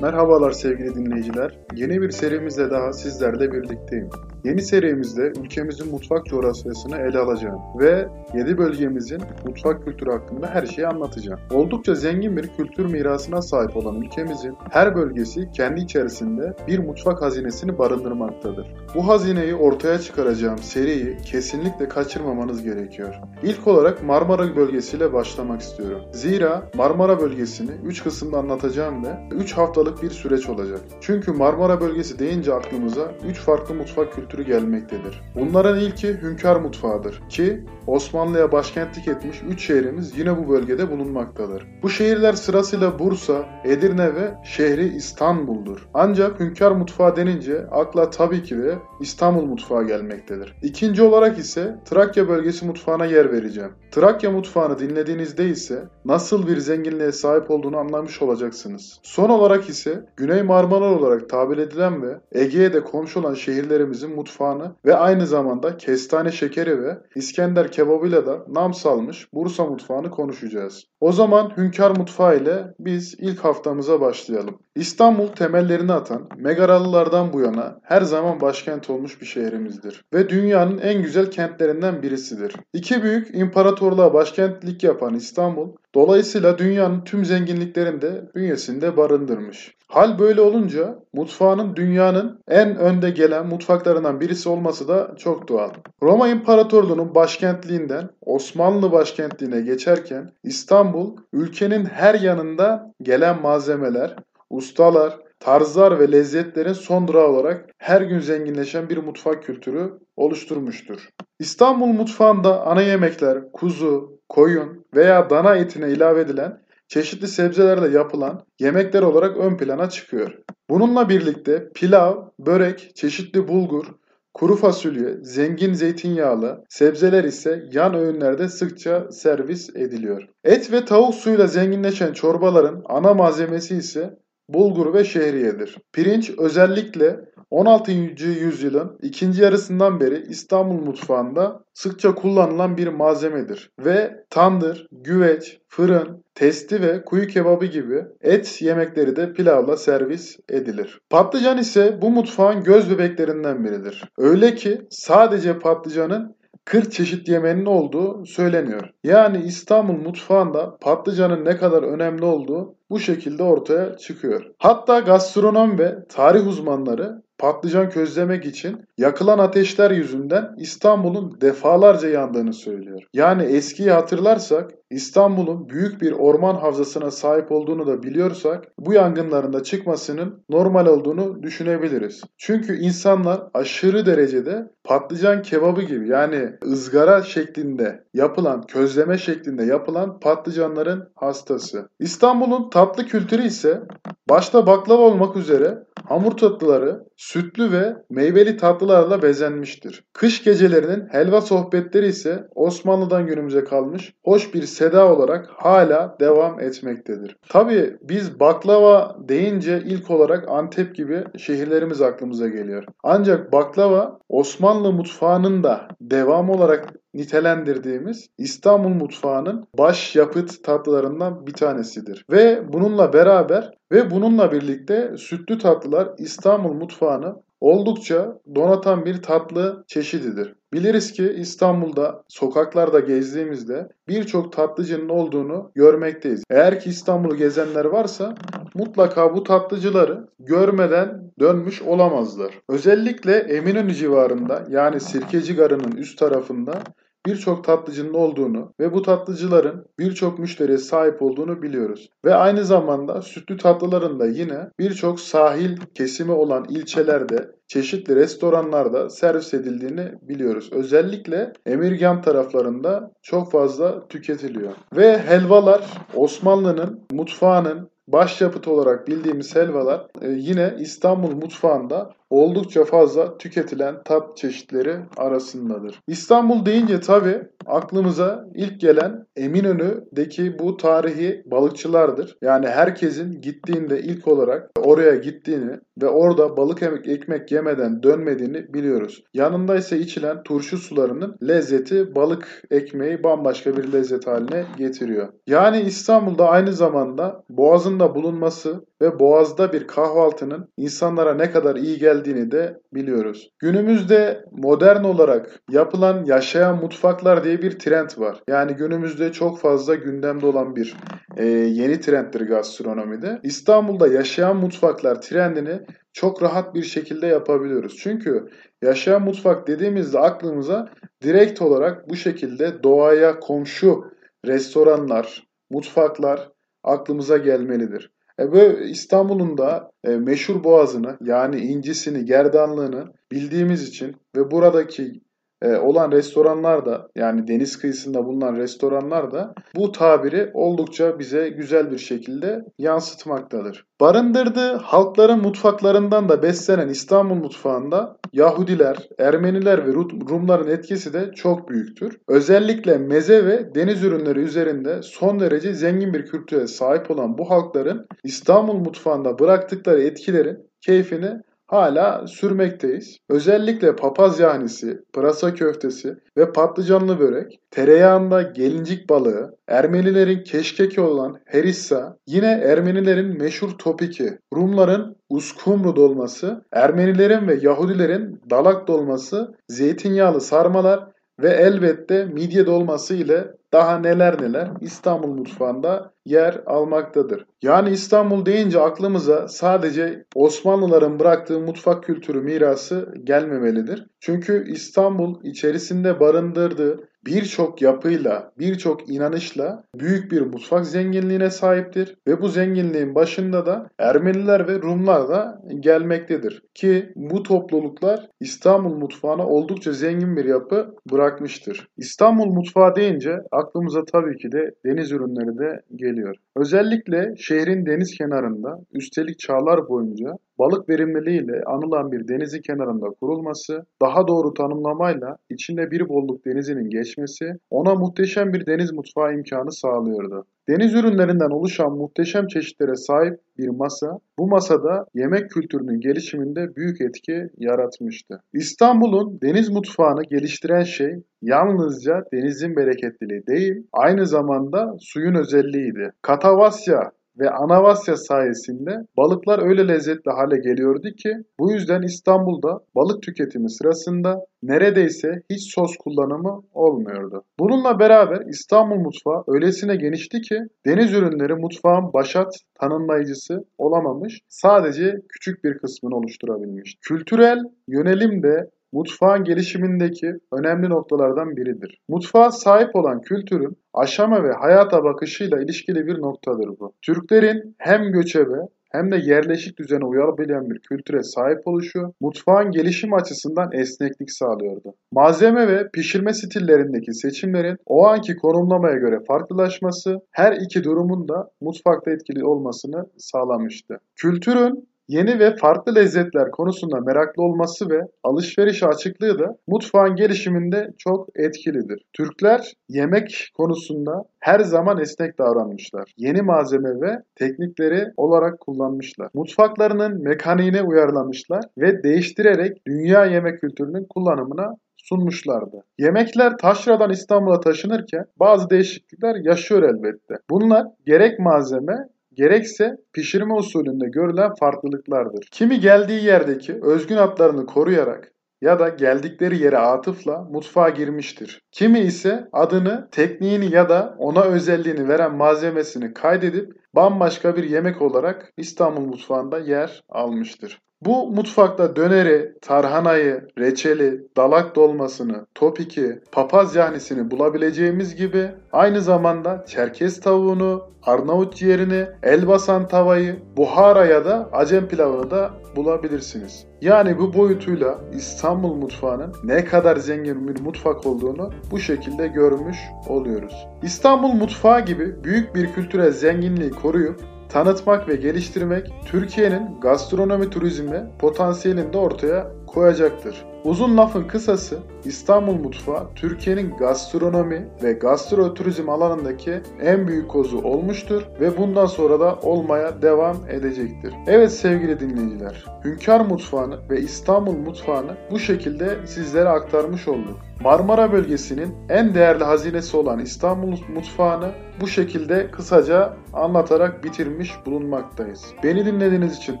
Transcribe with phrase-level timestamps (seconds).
[0.00, 1.58] Merhabalar sevgili dinleyiciler.
[1.74, 4.10] Yeni bir serimizle daha sizlerle birlikteyim.
[4.44, 10.86] Yeni serimizde ülkemizin mutfak coğrafyasını ele alacağım ve 7 bölgemizin mutfak kültürü hakkında her şeyi
[10.88, 11.40] anlatacağım.
[11.50, 17.78] Oldukça zengin bir kültür mirasına sahip olan ülkemizin her bölgesi kendi içerisinde bir mutfak hazinesini
[17.78, 18.66] barındırmaktadır.
[18.94, 23.14] Bu hazineyi ortaya çıkaracağım seriyi kesinlikle kaçırmamanız gerekiyor.
[23.42, 26.00] İlk olarak Marmara bölgesiyle başlamak istiyorum.
[26.12, 30.80] Zira Marmara bölgesini 3 kısımda anlatacağım ve 3 haftalık bir süreç olacak.
[31.00, 35.22] Çünkü Marmara bölgesi deyince aklımıza 3 farklı mutfak kültürü gelmektedir.
[35.34, 41.66] Bunların ilki Hünkar mutfağıdır ki Osmanlı'ya başkentlik etmiş 3 şehrimiz yine bu bölgede bulunmaktadır.
[41.82, 45.88] Bu şehirler sırasıyla Bursa, Edirne ve şehri İstanbul'dur.
[45.94, 50.54] Ancak Hünkar mutfağı denince akla tabii ki de İstanbul mutfağı gelmektedir.
[50.62, 53.70] İkinci olarak ise Trakya bölgesi mutfağına yer vereceğim.
[53.90, 59.00] Trakya mutfağını dinlediğinizde ise nasıl bir zenginliğe sahip olduğunu anlamış olacaksınız.
[59.02, 64.74] Son olarak ise Güney Marmara olarak tabir edilen ve Ege'ye de komşu olan şehirlerimizin mutfağını
[64.84, 70.84] ve aynı zamanda kestane şekeri ve İskender kebabıyla da nam salmış Bursa mutfağını konuşacağız.
[71.00, 74.58] O zaman Hünkar mutfağı ile biz ilk haftamıza başlayalım.
[74.74, 81.02] İstanbul temellerini atan Megaralılardan bu yana her zaman başkent olmuş bir şehrimizdir ve dünyanın en
[81.02, 82.56] güzel kentlerinden birisidir.
[82.72, 89.74] İki büyük imparatorluğa başkentlik yapan İstanbul dolayısıyla dünyanın tüm zenginliklerini de bünyesinde barındırmış.
[89.88, 95.70] Hal böyle olunca mutfağının dünyanın en önde gelen mutfaklarından birisi olması da çok doğal.
[96.02, 104.16] Roma İmparatorluğu'nun başkentliğinden Osmanlı başkentliğine geçerken İstanbul ülkenin her yanında gelen malzemeler,
[104.50, 111.08] ustalar, tarzlar ve lezzetlerin son durağı olarak her gün zenginleşen bir mutfak kültürü oluşturmuştur.
[111.38, 119.02] İstanbul mutfağında ana yemekler kuzu, koyun veya dana etine ilave edilen çeşitli sebzelerle yapılan yemekler
[119.02, 120.38] olarak ön plana çıkıyor.
[120.70, 123.86] Bununla birlikte pilav, börek, çeşitli bulgur,
[124.34, 130.28] kuru fasulye, zengin zeytinyağlı, sebzeler ise yan öğünlerde sıkça servis ediliyor.
[130.44, 135.76] Et ve tavuk suyuyla zenginleşen çorbaların ana malzemesi ise bulgur ve şehriyedir.
[135.92, 137.20] Pirinç özellikle
[137.50, 137.92] 16.
[137.92, 146.82] yüzyılın ikinci yarısından beri İstanbul mutfağında sıkça kullanılan bir malzemedir ve tandır, güveç, fırın, testi
[146.82, 151.00] ve kuyu kebabı gibi et yemekleri de pilavla servis edilir.
[151.10, 154.04] Patlıcan ise bu mutfağın göz bebeklerinden biridir.
[154.18, 158.90] Öyle ki sadece patlıcanın 40 çeşit yemeğinin olduğu söyleniyor.
[159.04, 164.44] Yani İstanbul mutfağında patlıcanın ne kadar önemli olduğu bu şekilde ortaya çıkıyor.
[164.58, 173.02] Hatta gastronom ve tarih uzmanları patlıcan közlemek için yakılan ateşler yüzünden İstanbul'un defalarca yandığını söylüyor.
[173.12, 179.62] Yani eskiyi hatırlarsak İstanbul'un büyük bir orman havzasına sahip olduğunu da biliyorsak bu yangınların da
[179.62, 182.22] çıkmasının normal olduğunu düşünebiliriz.
[182.36, 191.08] Çünkü insanlar aşırı derecede patlıcan kebabı gibi yani ızgara şeklinde yapılan, közleme şeklinde yapılan patlıcanların
[191.14, 191.88] hastası.
[192.00, 193.82] İstanbul'un tatlı kültürü ise
[194.28, 195.78] başta baklava olmak üzere
[196.08, 200.04] hamur tatlıları sütlü ve meyveli tatlılarla bezenmiştir.
[200.12, 207.36] Kış gecelerinin helva sohbetleri ise Osmanlı'dan günümüze kalmış hoş bir seda olarak hala devam etmektedir.
[207.48, 212.84] Tabi biz baklava deyince ilk olarak Antep gibi şehirlerimiz aklımıza geliyor.
[213.02, 222.24] Ancak baklava Osmanlı mutfağının da devam olarak nitelendirdiğimiz İstanbul mutfağının baş yapıt tatlılarından bir tanesidir.
[222.30, 230.54] Ve bununla beraber ve bununla birlikte sütlü tatlılar İstanbul mutfağını oldukça donatan bir tatlı çeşididir.
[230.72, 236.44] Biliriz ki İstanbul'da sokaklarda gezdiğimizde birçok tatlıcının olduğunu görmekteyiz.
[236.50, 238.34] Eğer ki İstanbul'u gezenler varsa
[238.78, 242.54] mutlaka bu tatlıcıları görmeden dönmüş olamazlar.
[242.68, 246.82] Özellikle Eminönü civarında yani Sirkeci Garı'nın üst tarafında
[247.26, 252.10] birçok tatlıcının olduğunu ve bu tatlıcıların birçok müşteriye sahip olduğunu biliyoruz.
[252.24, 259.54] Ve aynı zamanda sütlü tatlıların da yine birçok sahil kesimi olan ilçelerde çeşitli restoranlarda servis
[259.54, 260.70] edildiğini biliyoruz.
[260.72, 264.72] Özellikle Emirgan taraflarında çok fazla tüketiliyor.
[264.96, 265.84] Ve helvalar
[266.14, 274.96] Osmanlı'nın mutfağının başyapıt olarak bildiğimiz helvalar e, yine İstanbul mutfağında oldukça fazla tüketilen tat çeşitleri
[275.16, 276.00] arasındadır.
[276.08, 282.36] İstanbul deyince tabi aklımıza ilk gelen Eminönü'deki bu tarihi balıkçılardır.
[282.42, 289.24] Yani herkesin gittiğinde ilk olarak oraya gittiğini ve orada balık ekmek yemeden dönmediğini biliyoruz.
[289.34, 295.28] Yanında ise içilen turşu sularının lezzeti balık ekmeği bambaşka bir lezzet haline getiriyor.
[295.46, 302.17] Yani İstanbul'da aynı zamanda boğazında bulunması ve boğazda bir kahvaltının insanlara ne kadar iyi geldiğini
[302.24, 303.50] de biliyoruz.
[303.58, 308.42] Günümüzde modern olarak yapılan yaşayan mutfaklar diye bir trend var.
[308.48, 310.96] Yani günümüzde çok fazla gündemde olan bir
[311.36, 313.40] e, yeni trenddir gastronomide.
[313.42, 315.80] İstanbul'da yaşayan mutfaklar trendini
[316.12, 317.96] çok rahat bir şekilde yapabiliyoruz.
[318.02, 318.48] Çünkü
[318.82, 320.88] yaşayan mutfak dediğimizde aklımıza
[321.22, 324.04] direkt olarak bu şekilde doğaya komşu
[324.46, 326.48] restoranlar, mutfaklar
[326.84, 328.10] aklımıza gelmelidir.
[328.38, 335.20] E böyle İstanbul'un da e, meşhur boğazını yani incisini, gerdanlığını bildiğimiz için ve buradaki
[335.62, 341.90] e, olan restoranlar da yani deniz kıyısında bulunan restoranlar da bu tabiri oldukça bize güzel
[341.90, 343.86] bir şekilde yansıtmaktadır.
[344.00, 349.92] Barındırdığı halkların mutfaklarından da beslenen İstanbul mutfağında Yahudiler, Ermeniler ve
[350.30, 352.20] Rumların etkisi de çok büyüktür.
[352.28, 358.06] Özellikle meze ve deniz ürünleri üzerinde son derece zengin bir kültüre sahip olan bu halkların
[358.24, 361.30] İstanbul mutfağında bıraktıkları etkilerin keyfini
[361.68, 363.18] hala sürmekteyiz.
[363.28, 372.16] Özellikle papaz yahnisi, pırasa köftesi ve patlıcanlı börek, tereyağında gelincik balığı, Ermenilerin keşkeki olan herissa,
[372.26, 381.08] yine Ermenilerin meşhur topiki, Rumların uskumru dolması, Ermenilerin ve Yahudilerin dalak dolması, zeytinyağlı sarmalar
[381.42, 387.46] ve elbette midye dolması ile daha neler neler İstanbul mutfağında yer almaktadır.
[387.62, 394.06] Yani İstanbul deyince aklımıza sadece Osmanlıların bıraktığı mutfak kültürü mirası gelmemelidir.
[394.20, 402.48] Çünkü İstanbul içerisinde barındırdığı birçok yapıyla, birçok inanışla büyük bir mutfak zenginliğine sahiptir ve bu
[402.48, 406.62] zenginliğin başında da Ermeniler ve Rumlar da gelmektedir.
[406.74, 411.88] Ki bu topluluklar İstanbul mutfağına oldukça zengin bir yapı bırakmıştır.
[411.96, 416.36] İstanbul mutfağı deyince aklımıza tabii ki de deniz ürünleri de geliyor.
[416.58, 424.28] Özellikle şehrin deniz kenarında üstelik çağlar boyunca balık verimliliğiyle anılan bir denizin kenarında kurulması, daha
[424.28, 430.46] doğru tanımlamayla içinde bir bolluk denizinin geçmesi ona muhteşem bir deniz mutfağı imkanı sağlıyordu.
[430.68, 437.48] Deniz ürünlerinden oluşan muhteşem çeşitlere sahip bir masa, bu masada yemek kültürünün gelişiminde büyük etki
[437.56, 438.40] yaratmıştı.
[438.52, 446.12] İstanbul'un deniz mutfağını geliştiren şey yalnızca denizin bereketliliği değil, aynı zamanda suyun özelliğiydi.
[446.22, 453.70] Katavasya ve Anavasya sayesinde balıklar öyle lezzetli hale geliyordu ki bu yüzden İstanbul'da balık tüketimi
[453.70, 457.44] sırasında neredeyse hiç sos kullanımı olmuyordu.
[457.58, 465.64] Bununla beraber İstanbul mutfağı öylesine genişti ki deniz ürünleri mutfağın başat tanımlayıcısı olamamış, sadece küçük
[465.64, 466.96] bir kısmını oluşturabilmiş.
[467.00, 467.58] Kültürel
[467.88, 471.98] yönelim de mutfağın gelişimindeki önemli noktalardan biridir.
[472.08, 476.92] Mutfağa sahip olan kültürün aşama ve hayata bakışıyla ilişkili bir noktadır bu.
[477.02, 478.58] Türklerin hem göçebe
[478.90, 484.94] hem de yerleşik düzene uyabilen bir kültüre sahip oluşu mutfağın gelişim açısından esneklik sağlıyordu.
[485.12, 492.10] Malzeme ve pişirme stillerindeki seçimlerin o anki konumlamaya göre farklılaşması her iki durumun da mutfakta
[492.10, 493.98] etkili olmasını sağlamıştı.
[494.16, 501.28] Kültürün yeni ve farklı lezzetler konusunda meraklı olması ve alışveriş açıklığı da mutfağın gelişiminde çok
[501.34, 502.02] etkilidir.
[502.12, 506.14] Türkler yemek konusunda her zaman esnek davranmışlar.
[506.16, 509.28] Yeni malzeme ve teknikleri olarak kullanmışlar.
[509.34, 515.84] Mutfaklarının mekaniğine uyarlamışlar ve değiştirerek dünya yemek kültürünün kullanımına sunmuşlardı.
[515.98, 520.34] Yemekler Taşra'dan İstanbul'a taşınırken bazı değişiklikler yaşıyor elbette.
[520.50, 525.48] Bunlar gerek malzeme gerekse pişirme usulünde görülen farklılıklardır.
[525.52, 531.60] Kimi geldiği yerdeki özgün adlarını koruyarak ya da geldikleri yere atıfla mutfağa girmiştir.
[531.72, 538.52] Kimi ise adını, tekniğini ya da ona özelliğini veren malzemesini kaydedip bambaşka bir yemek olarak
[538.56, 540.80] İstanbul mutfağında yer almıştır.
[541.04, 550.20] Bu mutfakta döneri, tarhanayı, reçeli, dalak dolmasını, topiki, papaz yahnisini bulabileceğimiz gibi aynı zamanda Çerkez
[550.20, 556.66] tavuğunu, Arnavut ciğerini, elbasan tavayı, buhara ya da acem pilavını da bulabilirsiniz.
[556.80, 562.78] Yani bu boyutuyla İstanbul mutfağının ne kadar zengin bir mutfak olduğunu bu şekilde görmüş
[563.08, 563.66] oluyoruz.
[563.82, 571.92] İstanbul mutfağı gibi büyük bir kültürel zenginliği koruyup tanıtmak ve geliştirmek Türkiye'nin gastronomi turizmi potansiyelini
[571.92, 573.44] de ortaya koyacaktır.
[573.64, 581.58] Uzun lafın kısası İstanbul mutfağı Türkiye'nin gastronomi ve gastroturizm alanındaki en büyük kozu olmuştur ve
[581.58, 584.14] bundan sonra da olmaya devam edecektir.
[584.26, 590.36] Evet sevgili dinleyiciler, Hünkar mutfağını ve İstanbul mutfağını bu şekilde sizlere aktarmış olduk.
[590.60, 598.46] Marmara bölgesinin en değerli hazinesi olan İstanbul mutfağını bu şekilde kısaca anlatarak bitirmiş bulunmaktayız.
[598.64, 599.60] Beni dinlediğiniz için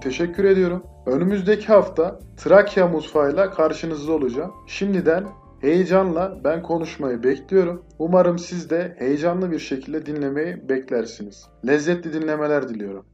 [0.00, 0.82] teşekkür ediyorum.
[1.08, 4.52] Önümüzdeki hafta Trakya mutfağıyla karşınızda olacağım.
[4.66, 5.24] Şimdiden
[5.60, 7.82] heyecanla ben konuşmayı bekliyorum.
[7.98, 11.46] Umarım siz de heyecanlı bir şekilde dinlemeyi beklersiniz.
[11.66, 13.04] Lezzetli dinlemeler diliyorum.